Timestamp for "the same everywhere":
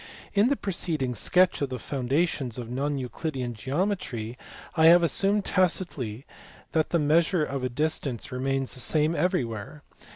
8.73-9.83